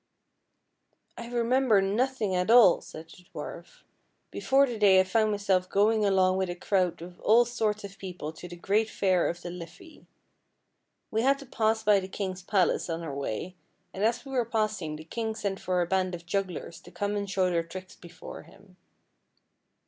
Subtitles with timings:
[1.19, 3.83] "I remember nothing at all," said the dwarf,"
[4.31, 7.99] before the day I found myself going along with a crowd of all sorts of
[7.99, 10.07] people to the great fair of the Liffey.
[11.11, 13.55] We had to pass by the king's palace on our way,
[13.93, 17.15] and as we were passing the king sent for a band of jugglers to come
[17.15, 18.77] and show their tricks before him.